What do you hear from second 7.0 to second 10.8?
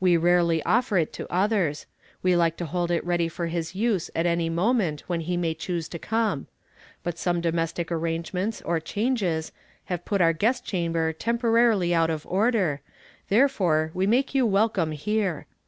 but some domestic an angements, or changes, luive put our guest